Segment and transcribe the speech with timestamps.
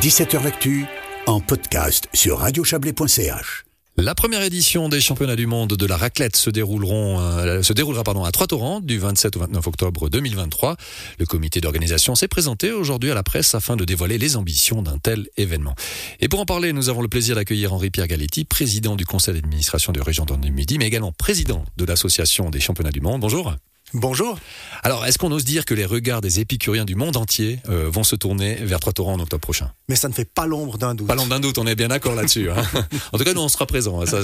[0.00, 0.86] 17h L'actu
[1.26, 3.64] en podcast sur radiochablais.ch.
[3.98, 8.02] La première édition des championnats du monde de la raclette se, dérouleront, euh, se déroulera
[8.02, 10.78] pardon, à Trois-Torrents du 27 au 29 octobre 2023.
[11.18, 14.96] Le comité d'organisation s'est présenté aujourd'hui à la presse afin de dévoiler les ambitions d'un
[14.96, 15.74] tel événement.
[16.20, 19.92] Et pour en parler, nous avons le plaisir d'accueillir Henri-Pierre Galetti, président du conseil d'administration
[19.92, 23.20] de Région du Midi, mais également président de l'association des championnats du monde.
[23.20, 23.54] Bonjour.
[23.92, 24.38] Bonjour.
[24.82, 28.04] Alors, est-ce qu'on ose dire que les regards des épicuriens du monde entier euh, vont
[28.04, 29.72] se tourner vers Trois-Torrents en octobre prochain?
[29.88, 31.08] Mais ça ne fait pas l'ombre d'un doute.
[31.08, 32.50] Pas l'ombre d'un doute, on est bien d'accord là-dessus.
[32.50, 32.62] Hein.
[33.12, 34.06] en tout cas, nous, on sera présents.
[34.06, 34.20] Ça,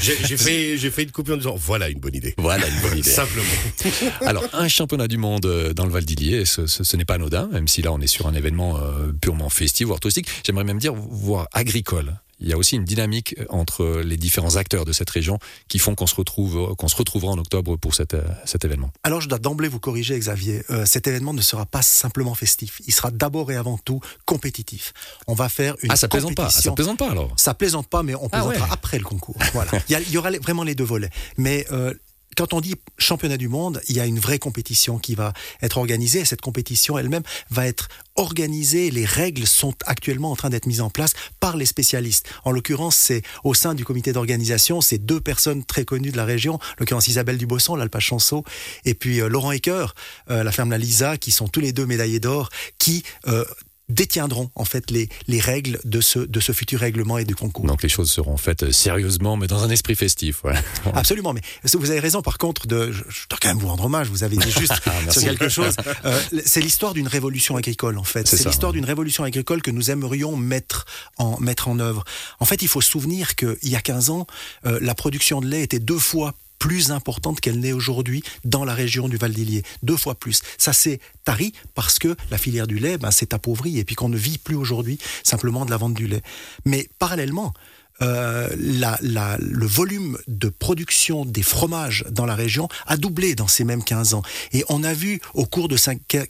[0.00, 2.34] j'ai fait, fait une coupure en disant voilà une bonne idée.
[2.36, 3.10] Voilà une bonne idée.
[3.10, 3.46] Simplement.
[4.26, 7.14] Alors, un championnat du monde euh, dans le Val d'Illier, ce, ce, ce n'est pas
[7.14, 10.28] anodin, même si là, on est sur un événement euh, purement festif, voire touristique.
[10.44, 14.84] J'aimerais même dire, voire agricole il y a aussi une dynamique entre les différents acteurs
[14.84, 18.16] de cette région qui font qu'on se retrouve, qu'on se retrouvera en octobre pour cet,
[18.44, 18.90] cet événement.
[19.02, 20.62] Alors je dois d'emblée vous corriger, Xavier.
[20.70, 22.80] Euh, cet événement ne sera pas simplement festif.
[22.86, 24.92] Il sera d'abord et avant tout compétitif.
[25.26, 26.46] On va faire une ah ça plaisante pas.
[26.46, 27.32] Ah, ça plaisante pas alors.
[27.36, 29.36] Ça plaisante pas, mais on ah plaisantera après le concours.
[29.52, 29.70] Voilà.
[29.88, 31.10] il, y aura vraiment les deux volets.
[31.38, 31.94] Mais euh,
[32.36, 35.78] quand on dit championnat du monde, il y a une vraie compétition qui va être
[35.78, 36.20] organisée.
[36.20, 38.90] Et cette compétition elle-même va être organisée.
[38.90, 42.28] Les règles sont actuellement en train d'être mises en place par les spécialistes.
[42.44, 46.24] En l'occurrence, c'est au sein du comité d'organisation, c'est deux personnes très connues de la
[46.24, 48.44] région, en l'occurrence Isabelle Dubosson, l'Alpa Chanceau,
[48.84, 49.86] et puis euh, Laurent Ecker,
[50.30, 53.44] euh, la ferme La Lisa, qui sont tous les deux médaillés d'or, qui euh,
[53.88, 57.66] détiendront en fait les, les règles de ce, de ce futur règlement et du concours.
[57.66, 60.42] Donc les choses seront faites euh, sérieusement, mais dans un esprit festif.
[60.94, 61.40] Absolument, mais
[61.74, 64.36] vous avez raison par contre, de, je, dois quand même vous rendre hommage, vous avez
[64.36, 65.74] dit juste ah, sur quelque chose.
[66.04, 68.28] Euh, c'est l'histoire d'une révolution agricole en fait.
[68.28, 70.84] C'est l'histoire d'une révolution agricole que nous aimerions mettre
[71.16, 72.04] en, mettre en œuvre.
[72.38, 74.26] En fait, il faut se souvenir qu'il y a 15 ans,
[74.66, 78.74] euh, la production de lait était deux fois plus importante qu'elle n'est aujourd'hui dans la
[78.74, 79.62] région du Val d'Illier.
[79.82, 80.42] Deux fois plus.
[80.58, 84.08] Ça s'est tari parce que la filière du lait ben, s'est appauvrie et puis qu'on
[84.08, 86.22] ne vit plus aujourd'hui simplement de la vente du lait.
[86.64, 87.52] Mais parallèlement,
[88.02, 93.48] euh, la, la, le volume de production des fromages dans la région a doublé dans
[93.48, 94.22] ces mêmes 15 ans.
[94.52, 95.76] Et on a vu au cours de,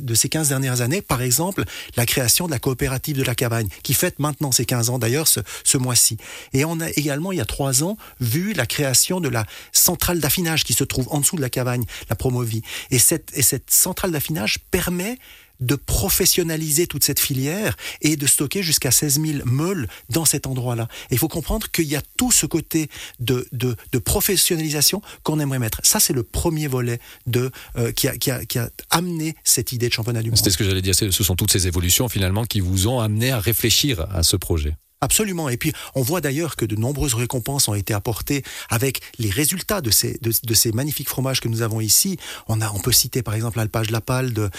[0.00, 1.64] de ces 15 dernières années, par exemple,
[1.96, 5.28] la création de la coopérative de la Cabagne, qui fête maintenant ses 15 ans d'ailleurs
[5.28, 6.16] ce, ce mois-ci.
[6.52, 10.20] Et on a également, il y a trois ans, vu la création de la centrale
[10.20, 12.62] d'affinage qui se trouve en dessous de la Cabagne, la Promovie.
[12.90, 15.18] Et cette, et cette centrale d'affinage permet
[15.60, 20.88] de professionnaliser toute cette filière et de stocker jusqu'à 16 000 meules dans cet endroit-là.
[21.10, 22.88] Il faut comprendre qu'il y a tout ce côté
[23.20, 25.80] de, de, de professionnalisation qu'on aimerait mettre.
[25.84, 29.72] Ça, c'est le premier volet de, euh, qui, a, qui, a, qui, a, amené cette
[29.72, 30.38] idée de championnat du monde.
[30.38, 33.30] C'était ce que j'allais dire, ce sont toutes ces évolutions finalement qui vous ont amené
[33.30, 34.76] à réfléchir à ce projet.
[35.00, 35.48] Absolument.
[35.48, 39.80] Et puis, on voit d'ailleurs que de nombreuses récompenses ont été apportées avec les résultats
[39.80, 42.18] de ces, de, ces magnifiques fromages que nous avons ici.
[42.48, 44.50] On, a, on peut citer par exemple l'alpage La Palle de,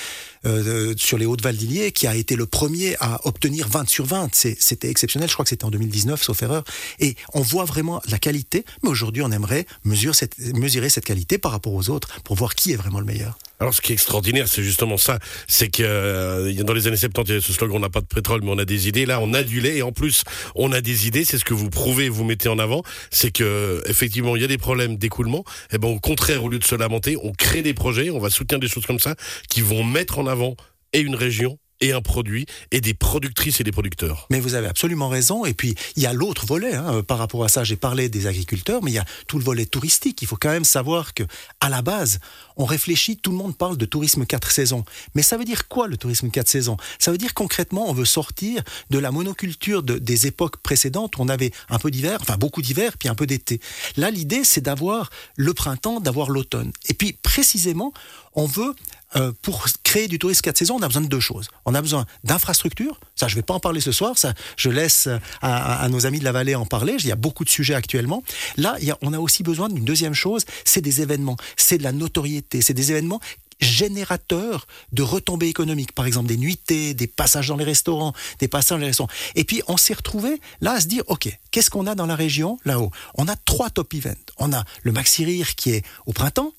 [0.45, 4.29] euh, sur les Hauts-de-Val d'Illier, qui a été le premier à obtenir 20 sur 20.
[4.33, 5.29] C'était exceptionnel.
[5.29, 6.63] Je crois que c'était en 2019, sauf erreur.
[6.99, 8.65] Et on voit vraiment la qualité.
[8.83, 12.55] Mais aujourd'hui, on aimerait mesurer cette, mesurer cette qualité par rapport aux autres pour voir
[12.55, 13.37] qui est vraiment le meilleur.
[13.61, 15.19] Alors, ce qui est extraordinaire, c'est justement ça.
[15.47, 17.99] C'est que euh, dans les années 70, il y avait ce slogan on n'a pas
[17.99, 19.05] de pétrole, mais on a des idées.
[19.05, 20.23] Là, on a du lait et en plus,
[20.55, 21.25] on a des idées.
[21.25, 22.83] C'est ce que vous prouvez, vous mettez en avant.
[23.11, 25.39] C'est que effectivement, il y a des problèmes d'écoulement.
[25.71, 28.19] Et eh ben, au contraire, au lieu de se lamenter, on crée des projets, on
[28.19, 29.15] va soutenir des choses comme ça
[29.49, 30.55] qui vont mettre en avant
[30.93, 34.27] et une région et un produit et des productrices et des producteurs.
[34.29, 35.45] Mais vous avez absolument raison.
[35.45, 37.63] Et puis, il y a l'autre volet hein, euh, par rapport à ça.
[37.63, 40.21] J'ai parlé des agriculteurs, mais il y a tout le volet touristique.
[40.21, 41.23] Il faut quand même savoir que,
[41.59, 42.19] à la base,
[42.57, 44.83] on réfléchit, tout le monde parle de tourisme quatre saisons.
[45.15, 46.77] Mais ça veut dire quoi le tourisme quatre saisons?
[46.99, 51.21] Ça veut dire concrètement, on veut sortir de la monoculture de, des époques précédentes où
[51.21, 53.61] on avait un peu d'hiver, enfin beaucoup d'hiver, puis un peu d'été.
[53.95, 56.73] Là, l'idée, c'est d'avoir le printemps, d'avoir l'automne.
[56.87, 57.93] Et puis, précisément,
[58.33, 58.75] on veut
[59.15, 61.47] euh, pour créer du tourisme quatre saisons, on a besoin de deux choses.
[61.65, 62.99] On a besoin d'infrastructures.
[63.15, 64.17] Ça, je ne vais pas en parler ce soir.
[64.17, 65.07] Ça, je laisse
[65.41, 66.95] à, à, nos amis de la vallée en parler.
[66.99, 68.23] Il y a beaucoup de sujets actuellement.
[68.57, 70.45] Là, y a, on a aussi besoin d'une deuxième chose.
[70.63, 71.37] C'est des événements.
[71.57, 72.61] C'est de la notoriété.
[72.61, 73.19] C'est des événements
[73.59, 78.77] générateurs de retombées économiques, par exemple des nuitées, des passages dans les restaurants, des passages
[78.77, 79.11] dans les restaurants.
[79.35, 82.15] Et puis on s'est retrouvé là à se dire, ok, qu'est-ce qu'on a dans la
[82.15, 82.91] région là-haut?
[83.15, 84.15] On a trois top events.
[84.37, 86.53] On a le Maxi Rire qui est au printemps,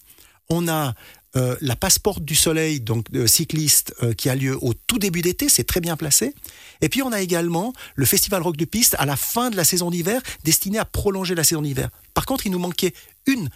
[0.51, 0.95] on a
[1.37, 5.23] euh, la Passeporte du Soleil, donc euh, cycliste, euh, qui a lieu au tout début
[5.23, 6.35] d'été, c'est très bien placé.
[6.81, 9.63] Et puis on a également le Festival Rock de Piste à la fin de la
[9.63, 11.89] saison d'hiver, destiné à prolonger la saison d'hiver.
[12.15, 12.95] Par contre, il nous manquait
[13.27, 13.49] une,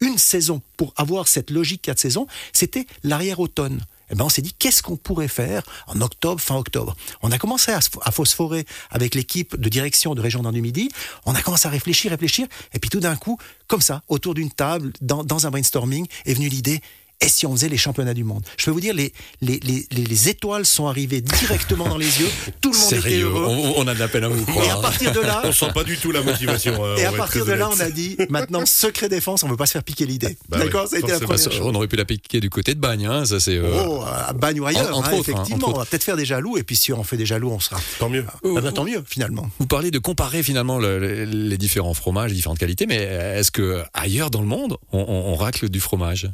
[0.00, 3.80] une saison pour avoir cette logique quatre saisons, c'était l'arrière-automne.
[4.10, 6.96] Eh ben on s'est dit qu'est-ce qu'on pourrait faire en octobre, fin octobre?
[7.20, 7.80] On a commencé à,
[8.10, 10.88] phosphorer avec l'équipe de direction de Région du Midi.
[11.26, 14.50] On a commencé à réfléchir, réfléchir, et puis tout d'un coup, comme ça, autour d'une
[14.50, 16.80] table, dans, dans un brainstorming, est venue l'idée
[17.20, 18.44] et si on faisait les championnats du monde?
[18.56, 19.12] Je peux vous dire, les,
[19.42, 22.28] les, les, les étoiles sont arrivées directement dans les yeux.
[22.60, 23.44] Tout le monde était heureux.
[23.48, 24.80] on, on a de la peine à vous Et à croire.
[24.82, 26.84] partir de là, On sent pas du tout la motivation.
[26.84, 29.66] euh, et à partir de là, on a dit maintenant secret défense, on veut pas
[29.66, 30.38] se faire piquer l'idée.
[30.48, 31.34] Bah D'accord, oui, ça a été la forcément.
[31.34, 31.66] première chose.
[31.66, 33.56] On aurait pu la piquer du côté de Bagne, hein, ça c'est.
[33.56, 35.70] euh, Oh, à Bagne ou ailleurs, entre hein, autres, hein, effectivement.
[35.74, 37.80] On va peut-être faire des jaloux, et puis si on fait des jaloux, on sera.
[37.98, 38.24] Tant mieux.
[38.44, 39.48] Ah ben, tant mieux, finalement.
[39.58, 43.50] Vous parlez de comparer finalement le- le- les différents fromages, les différentes qualités, mais est-ce
[43.50, 46.30] que ailleurs dans le monde, on, on- on racle du fromage?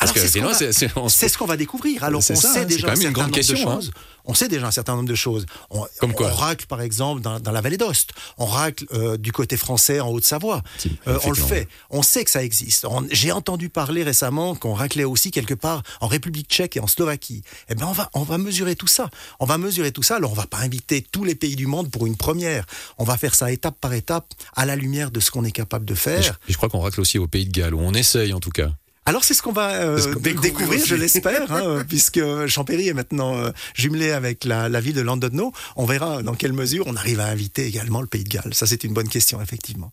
[0.00, 0.38] Alors, c'est ce
[1.36, 2.04] qu'on va- se- découvrir.
[2.04, 3.74] Alors, on ça, sait déjà un certain nombre question, de hein.
[3.74, 3.90] choses.
[4.26, 5.44] On sait déjà un certain nombre de choses.
[5.70, 8.10] On, Comme quoi on racle, par exemple, dans, dans la vallée d'Ost.
[8.36, 10.62] On racle euh, du côté français en Haute-Savoie.
[11.08, 11.66] Euh, on le fait.
[11.90, 12.86] On sait que ça existe.
[13.10, 17.42] J'ai entendu parler récemment qu'on raclait aussi quelque part en République tchèque et en Slovaquie.
[17.68, 19.10] Eh ben, on va, on va mesurer tout ça.
[19.40, 20.16] On va mesurer tout ça.
[20.16, 22.66] Alors, on va pas inviter tous les pays du monde pour une première.
[22.98, 25.86] On va faire ça étape par étape, à la lumière de ce qu'on est capable
[25.86, 26.40] de Et je, faire.
[26.48, 28.50] et je crois qu'on racle aussi au Pays de Galles, où on essaye en tout
[28.50, 28.70] cas.
[29.08, 30.86] Alors c'est ce qu'on va euh, ce découvrir, aussi.
[30.86, 35.50] je l'espère, hein, puisque Champéry est maintenant euh, jumelé avec la, la ville de Llandudno.
[35.76, 38.52] On verra dans quelle mesure on arrive à inviter également le Pays de Galles.
[38.52, 39.92] Ça c'est une bonne question, effectivement.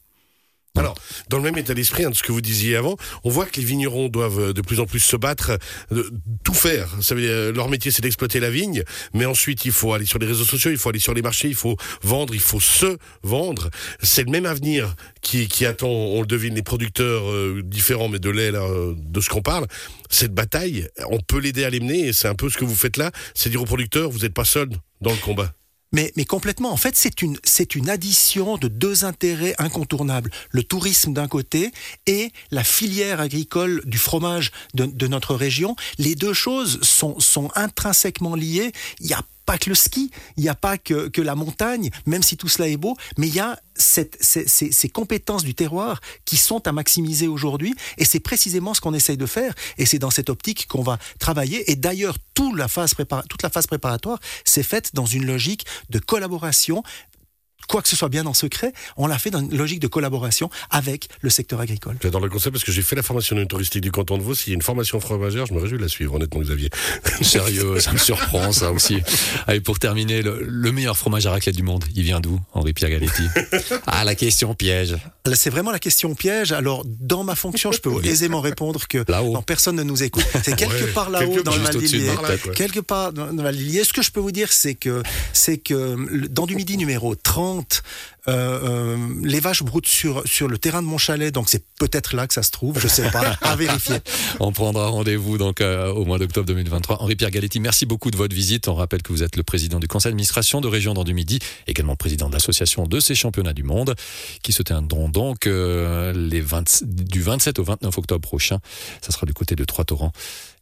[0.76, 0.96] Alors,
[1.30, 3.60] dans le même état d'esprit hein, de ce que vous disiez avant, on voit que
[3.60, 5.58] les vignerons doivent euh, de plus en plus se battre,
[5.92, 6.10] euh,
[6.44, 6.90] tout faire.
[7.02, 8.84] Ça veut dire, euh, leur métier, c'est d'exploiter la vigne,
[9.14, 11.48] mais ensuite, il faut aller sur les réseaux sociaux, il faut aller sur les marchés,
[11.48, 13.70] il faut vendre, il faut se vendre.
[14.02, 18.20] C'est le même avenir qui, qui attend, on le devine, les producteurs euh, différents, mais
[18.20, 19.68] de lait, là, euh, de ce qu'on parle.
[20.10, 22.76] Cette bataille, on peut l'aider à les mener, et c'est un peu ce que vous
[22.76, 24.70] faites là, c'est dire aux producteurs, vous n'êtes pas seuls
[25.02, 25.54] dans le combat.
[25.96, 30.30] Mais, complètement, en fait, c'est une, c'est une addition de deux intérêts incontournables.
[30.50, 31.72] Le tourisme d'un côté
[32.06, 35.78] et la filière agricole du fromage de, notre région.
[35.98, 38.74] Les deux choses sont, sont intrinsèquement liées.
[39.46, 42.68] Pas que le ski, il n'y a pas que, la montagne, même si tout cela
[42.68, 46.72] est beau, mais il y a ces, ces- ces compétences du terroir qui sont à
[46.72, 50.68] maximiser aujourd'hui, et c'est précisément ce qu'on essaye de faire, et c'est dans cette optique
[50.68, 52.94] qu'on va travailler, et d'ailleurs toute la phase,
[53.30, 56.84] toute la phase préparatoire s'est faite dans une logique de collaboration,
[57.68, 60.50] quoi que ce soit bien en secret, on l'a fait dans une logique de collaboration
[60.70, 61.98] avec le secteur agricole.
[62.02, 64.36] J'adore le concept parce que j'ai fait la formation touristique du canton de Vaud.
[64.36, 66.70] S'il y a une formation fromagère, je me réjouis de la suivre, honnêtement, Xavier.
[67.22, 68.98] Sérieux, ça me surprend ça aussi.
[69.48, 72.92] Allez, pour terminer, le, le meilleur fromage à raclette du monde, il vient d'où, Henri-Pierre
[72.92, 73.24] Galetti
[73.88, 74.96] Ah, la question piège.
[75.34, 76.52] C'est vraiment la question piège.
[76.52, 78.08] Alors, dans ma fonction, je peux Oui.
[78.08, 79.34] aisément répondre que Là-haut.
[79.34, 80.26] non, personne ne nous écoute.
[80.44, 82.54] C'est quelque Ouais, part là-haut dans le ouais.
[82.54, 83.84] Quelque part dans le Val-d'Illier.
[83.84, 85.02] Ce que je peux vous dire, c'est que,
[85.34, 87.62] c'est que dans du midi numéro 30, euh,
[88.28, 92.28] euh, les vaches broutent sur, sur le terrain de mon chalet, donc c'est peut-être là
[92.28, 93.98] que ça se trouve, je sais pas, à vérifier.
[94.40, 97.02] On prendra rendez-vous donc euh, au mois d'octobre 2023.
[97.02, 98.68] Henri-Pierre Galetti, merci beaucoup de votre visite.
[98.68, 101.40] On rappelle que vous êtes le président du conseil d'administration de Région dans du Midi,
[101.68, 103.96] également président de l'association de ces championnats du monde,
[104.42, 108.60] qui se tiendront donc euh, les 20 du 27 au 29 octobre prochain.
[109.02, 110.12] Ça sera du côté de Trois-Torrents.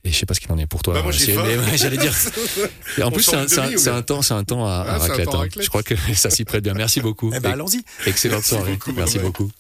[0.06, 0.96] Et je sais pas ce qu'il en est pour toi.
[0.96, 2.14] Bah, moi, mais j'allais dire.
[2.98, 5.30] Et en On plus, c'est un, temps, c'est un temps à, Ah, raclette.
[5.30, 5.38] hein.
[5.38, 5.64] raclette.
[5.64, 6.74] Je crois que ça s'y prête bien.
[6.74, 7.32] Merci beaucoup.
[7.34, 7.84] Eh ben, allons-y.
[8.06, 8.74] Excellente soirée.
[8.74, 9.52] beaucoup, Merci beaucoup.